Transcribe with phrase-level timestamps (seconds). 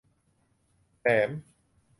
[1.03, 1.29] แถม